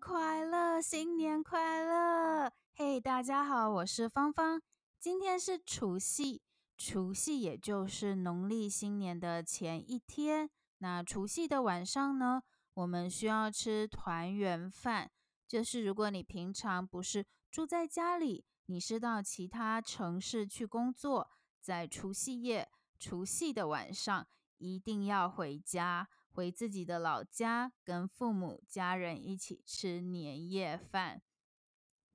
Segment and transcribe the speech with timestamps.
[0.00, 2.52] 快乐，新年快乐！
[2.74, 4.60] 嘿，大家好，我是芳芳。
[4.98, 6.42] 今天是除夕，
[6.76, 10.48] 除夕也就是农历新年的前一天。
[10.78, 12.42] 那除夕的晚上呢，
[12.74, 15.10] 我们需要吃团圆饭。
[15.46, 21.30] 就是如果你平常不是住在家里，你是到其他城市去工作，
[21.60, 22.68] 在除夕夜、
[22.98, 24.26] 除夕的晚上，
[24.58, 26.08] 一定要回家。
[26.34, 31.22] 回自己的老家，跟父母家人一起吃年夜饭，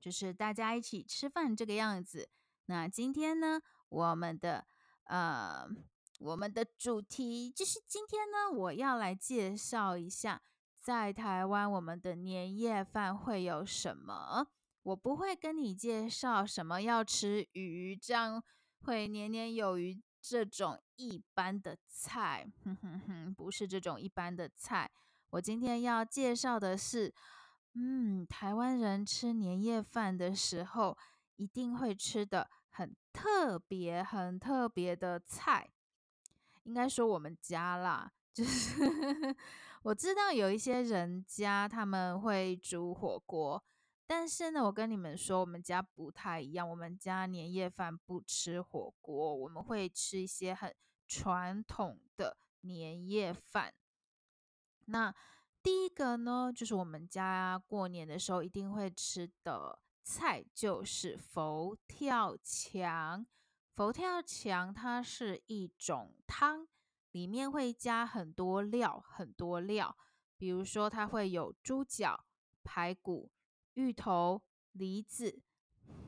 [0.01, 2.29] 就是大家一起吃饭这个样子。
[2.65, 4.67] 那今天呢，我们的
[5.05, 5.65] 呃，
[6.19, 10.41] 我们的主题就是今天呢，我要来介绍一下，
[10.81, 14.49] 在台湾我们的年夜饭会有什么。
[14.83, 18.43] 我不会跟你介绍什么要吃鱼，这样
[18.81, 20.01] 会年年有余。
[20.21, 24.89] 这种一般的菜，哼哼哼，不是这种一般的菜。
[25.31, 27.13] 我今天要介绍的是，
[27.73, 30.97] 嗯，台湾人吃年夜饭的时候
[31.35, 35.69] 一定会吃的很特别、很特别的菜。
[36.63, 38.75] 应该说我们家啦，就是
[39.83, 43.63] 我知道有一些人家他们会煮火锅。
[44.11, 46.67] 但是呢，我跟你们说，我们家不太一样。
[46.67, 50.75] 我们家年夜饭不吃火锅，我们会吃一些很
[51.07, 53.71] 传统的年夜饭。
[54.85, 55.13] 那
[55.61, 63.23] 第一个呢，就是我们家过年的时候一定会吃的菜，就是佛跳墙。
[63.75, 66.67] 佛跳墙它是一种汤，
[67.11, 69.95] 里面会加很多料，很多料。
[70.35, 72.25] 比如说，它会有猪脚、
[72.63, 73.29] 排骨。
[73.79, 74.41] 芋头、
[74.73, 75.41] 梨子，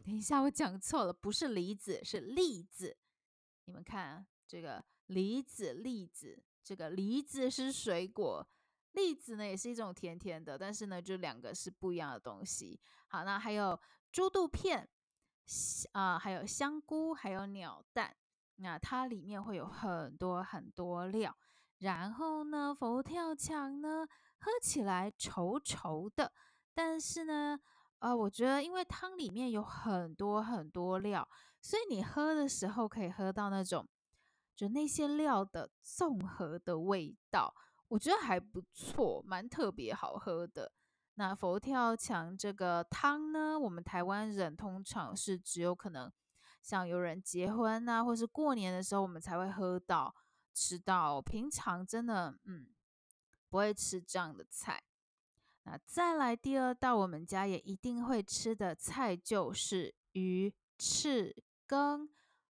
[0.04, 2.98] 等一下，我讲错了，不是梨子，是栗子。
[3.64, 8.46] 你们看这个梨子、栗子，这个梨子是水果，
[8.92, 12.78] 栗子呢也是一种甜甜的，但是呢，就两个是不一样的东西。
[13.08, 13.80] 好，那还有
[14.12, 14.90] 猪肚片，
[15.94, 18.14] 啊、还有香菇，还有鸟蛋，
[18.58, 21.34] 那它里面会有很多很多料。
[21.78, 24.06] 然后呢，佛跳墙呢，
[24.40, 26.34] 喝起来稠稠的。
[26.74, 27.60] 但是呢，
[28.00, 31.28] 呃，我觉得因为汤里面有很多很多料，
[31.62, 33.88] 所以你喝的时候可以喝到那种
[34.56, 37.54] 就那些料的综合的味道，
[37.88, 40.72] 我觉得还不错，蛮特别好喝的。
[41.16, 46.12] 那佛跳墙这个汤呢，我们台湾人通常是只有可能
[46.62, 50.16] 像有人结婚啊，或是过年的时候，我们才会喝到
[50.54, 52.68] 吃到，平常真的嗯
[53.50, 54.82] 不会吃这样的菜。
[55.64, 61.36] 那再来第二道，我们家也一定会吃的菜就是鱼翅
[61.68, 62.10] 羹。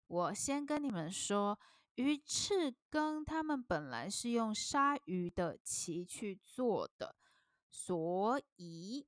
[0.06, 1.58] 我先跟你们说，
[1.94, 7.16] 鱼翅羹他们本来是用鲨鱼的鳍去做的，
[7.70, 9.06] 所以，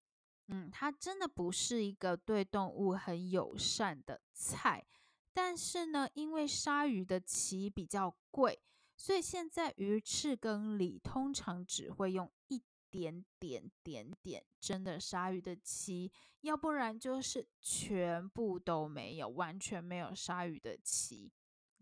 [0.49, 4.87] 嗯，它真的不是一个对动物很友善的菜。
[5.33, 8.61] 但是呢，因为鲨鱼的鳍比较贵，
[8.97, 12.63] 所以现在鱼翅羹里通常只会用一。
[12.91, 21.31] 点点点点，真的鲨鱼的鳍，要不然就是全部都没有，完全没有鲨鱼的鳍，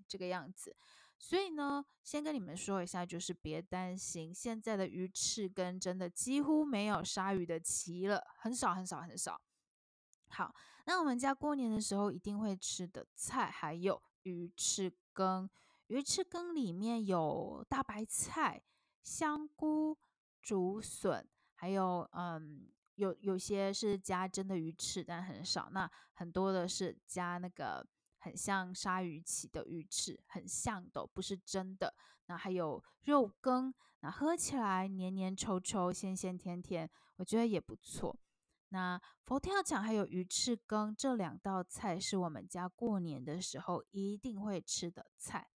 [0.07, 0.77] 这个样子。
[1.19, 9.41] 所以呢，先跟你们说一下，就是别担心，现在的鱼翅羹真的几乎没有鲨鱼的鳍了，很少很少很少。
[10.29, 10.55] 好，
[10.85, 15.49] 那我们家过年的时候一定会吃的菜还有鱼翅羹，
[15.89, 18.63] 鱼翅羹里面有大白菜、
[19.03, 19.99] 香菇。
[20.49, 25.69] 竹笋，还有嗯，有有些是加真的鱼翅，但很少。
[25.73, 27.87] 那很多的是加那个
[28.17, 31.95] 很像鲨鱼鳍的鱼翅，很像的，不是真的。
[32.29, 38.19] 那还有肉羹，那喝起来黏黏稠稠、鲜鲜甜甜，我觉得也不错。
[38.71, 45.51] 那佛跳墙还有鱼翅羹这两道菜是我们家过年的时候一定会吃的菜。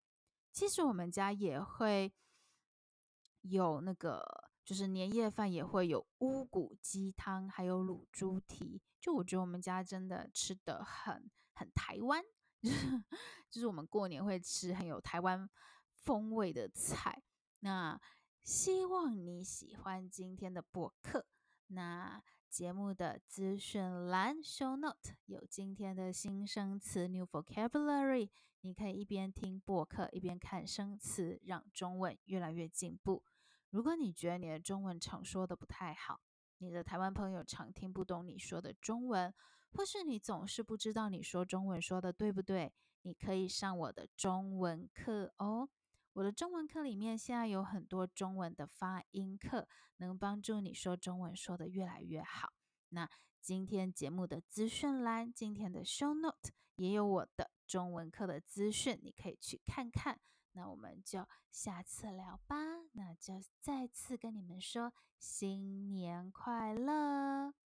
[0.52, 2.12] 其实我们家也会
[3.41, 4.41] 有那个。
[4.65, 8.81] 就是年夜饭也会有乌骨鸡汤，还有卤猪蹄。
[9.00, 12.23] 就我觉得我们家真的吃得很很台湾，
[13.50, 15.49] 就是我们过年会吃很有台湾
[15.94, 17.23] 风味的菜。
[17.61, 18.00] 那
[18.44, 21.26] 希望你喜欢今天的播客。
[21.69, 28.29] 那节目的资讯栏 show note 有今天的新生词 new vocabulary，
[28.61, 33.25] 你可以一边听播客一边看生词，让中文越来越进步。
[33.72, 36.20] 如果你觉得你的中文常说的不太好，
[36.58, 39.32] 你的台湾朋友常听不懂你说的中文，
[39.70, 42.70] 或是你总是不知道你说中文说的对不对，
[43.00, 45.70] 你可以上我的中文课哦。
[46.12, 49.66] 我的中文课里面现在有很多中文的发音课，
[49.96, 52.52] 能帮助你说中文说得越来越好。
[52.90, 53.08] 那
[53.40, 60.20] 今天节目的资讯栏，今天的 show note 也有我的中文课的资讯，你可以去看看。
[60.52, 62.56] 那我们就下次聊吧。
[62.93, 67.54] 那就再次跟你们说新年快乐。